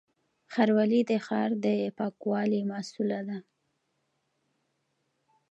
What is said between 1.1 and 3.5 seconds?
ښار د پاکوالي مسووله ده